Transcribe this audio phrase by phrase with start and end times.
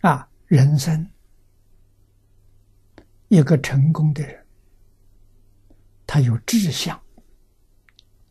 [0.00, 1.10] 啊，人生
[3.28, 4.46] 一个成功的人，
[6.06, 7.00] 他有志向，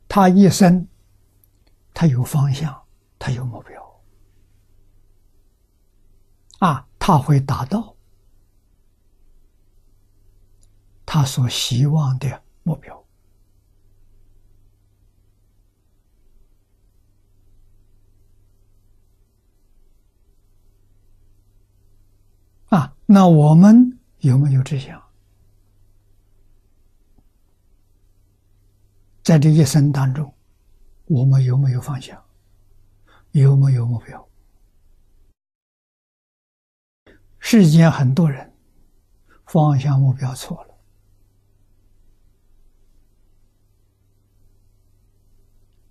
[0.07, 0.87] 他一生
[1.93, 2.83] 他有方向，
[3.19, 4.01] 他有目标，
[6.59, 7.95] 啊，他会达到
[11.05, 12.96] 他所希望的目标。
[23.09, 25.01] 那我们有没有志向？
[29.23, 30.33] 在这一生当中，
[31.05, 32.21] 我们有没有方向？
[33.31, 34.27] 有没有目标？
[37.39, 38.53] 世间很多人
[39.45, 40.77] 方向目标错了，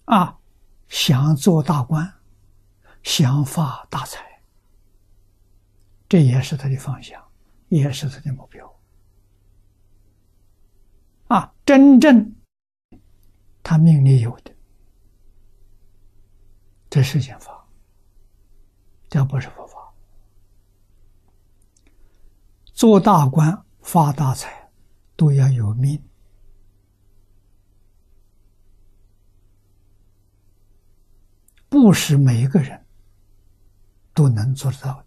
[0.05, 0.39] 啊，
[0.89, 2.13] 想做大官，
[3.03, 4.36] 想发大财。
[6.09, 7.23] 这也是他的方向，
[7.69, 8.81] 也是他的目标。
[11.29, 12.35] 啊，真正
[13.63, 14.55] 他命里有的，
[16.89, 17.67] 这是件法，
[19.09, 19.93] 这不是佛法。
[22.73, 24.71] 做大官、发大财，
[25.17, 26.01] 都要有命，
[31.69, 32.87] 不是每一个人
[34.15, 34.95] 都能做得到。
[35.01, 35.06] 的，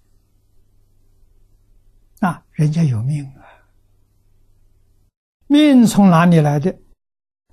[2.60, 3.48] 人家有命啊！
[5.48, 6.78] 命从哪里来的？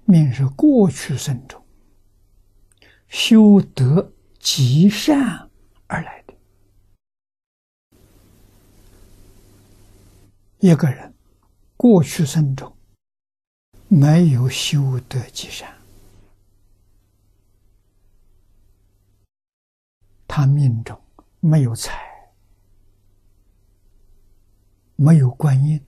[0.05, 1.65] 命是过去生中
[3.07, 5.49] 修德积善
[5.87, 6.35] 而来的。
[10.59, 11.15] 一个人
[11.77, 12.77] 过去生中
[13.87, 15.73] 没有修德积善，
[20.27, 21.01] 他命中
[21.39, 22.06] 没有财。
[24.97, 25.81] 没有观音，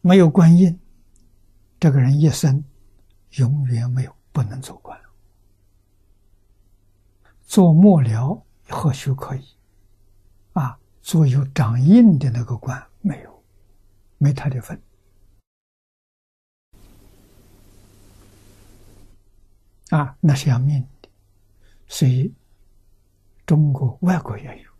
[0.00, 0.78] 没有观音，
[1.78, 2.64] 这个人一生
[3.32, 4.98] 永远没有不能做官。
[7.44, 9.44] 做幕僚或许可以，
[10.54, 13.44] 啊，做有掌印的那个官没有，
[14.16, 14.80] 没他的份。
[19.90, 21.08] 啊，那是要命的，
[21.86, 22.32] 所以
[23.44, 24.71] 中国、外国也有，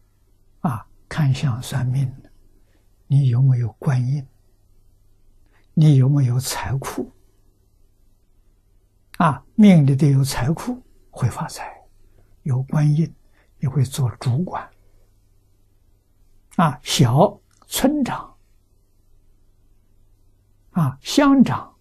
[1.13, 2.11] 看相算命，
[3.07, 4.27] 你有没有官印？
[5.75, 7.13] 你有没有财库？
[9.19, 11.71] 啊，命里得有财库会发财，
[12.45, 13.15] 有官印
[13.59, 14.67] 你会做主管。
[16.57, 18.35] 啊，小村长，
[20.71, 21.77] 啊乡长，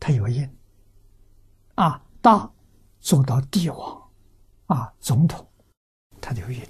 [0.00, 0.50] 他有印。
[1.74, 2.50] 啊，大
[3.00, 4.10] 做到帝王，
[4.64, 5.46] 啊总统，
[6.22, 6.66] 他就有印。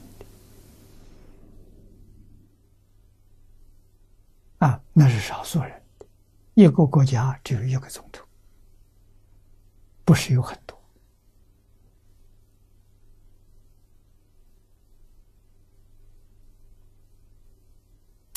[4.63, 5.83] 啊，那是少数人，
[6.55, 8.25] 一个国家只有一个总统，
[10.05, 10.81] 不是有很多。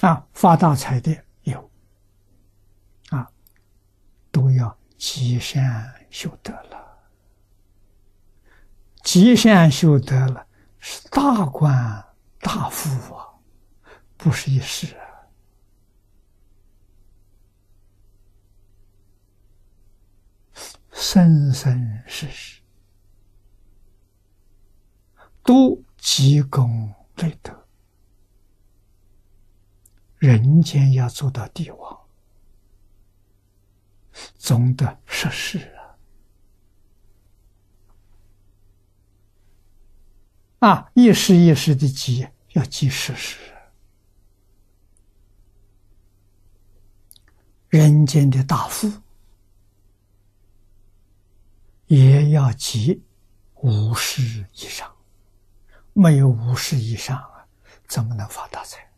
[0.01, 1.71] 啊，发大财的有，
[3.11, 3.31] 啊，
[4.31, 6.97] 都要积善修德了，
[9.03, 10.47] 积善修德了，
[10.79, 12.03] 是大官
[12.39, 13.29] 大富啊，
[14.17, 14.97] 不是一时。
[21.15, 22.61] 生生世世
[25.43, 27.65] 都积功累德，
[30.17, 32.01] 人间要做到帝王，
[34.37, 35.73] 总得实事
[40.59, 40.67] 啊！
[40.67, 43.37] 啊，一时一时的积，要积实事。
[47.69, 48.91] 人间的大富。
[51.87, 53.03] 也要积
[53.55, 54.95] 五十以上，
[55.93, 57.47] 没有五十以上啊，
[57.87, 58.91] 怎么能发大财？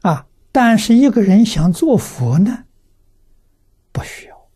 [0.00, 0.26] 啊！
[0.50, 2.64] 但是一个人想做佛呢，
[3.92, 4.50] 不需要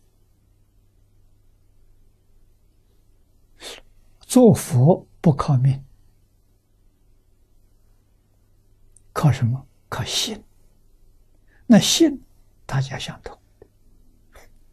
[4.19, 5.83] 做佛，不靠命。
[9.27, 9.67] 靠什么？
[9.89, 10.41] 靠信。
[11.65, 12.23] 那信
[12.65, 13.37] 大家相同，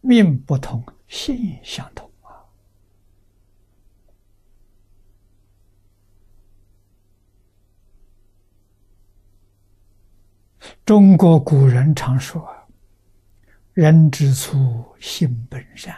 [0.01, 2.39] 命不同，信相同啊。
[10.85, 12.49] 中国古人常说
[13.75, 15.97] ：“人之初，性本善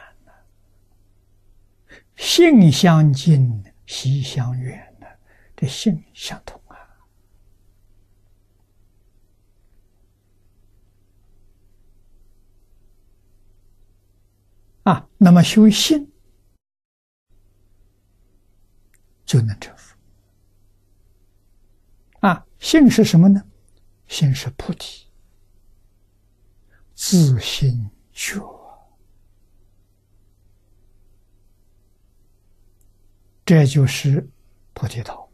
[2.17, 5.07] 性相近，习相远呢，
[5.55, 6.59] 这性相同
[14.87, 15.09] 啊！
[15.19, 16.13] 那么修性
[19.25, 19.97] 就能成佛。
[22.21, 23.45] 啊，性是什么呢？
[24.07, 25.09] 性是菩提，
[26.95, 28.41] 自心觉。
[33.45, 34.31] 这就是
[34.73, 35.29] 菩提道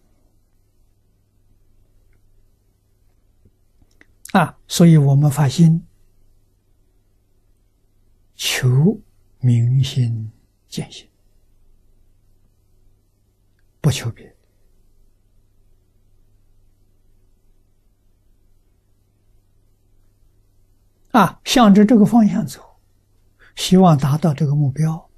[4.32, 4.58] 啊！
[4.66, 5.86] 所以我们发心
[8.34, 8.98] 求
[9.42, 10.30] 明心
[10.68, 11.06] 见性，
[13.80, 14.34] 不求别
[21.10, 22.62] 啊，向着这个方向走，
[23.56, 25.10] 希望达到这个目标，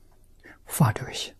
[0.65, 1.32] 发这个心。